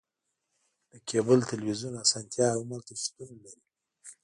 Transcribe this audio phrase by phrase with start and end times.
[0.91, 3.63] د کیبل تلویزیون اسانتیا هم هلته شتون لري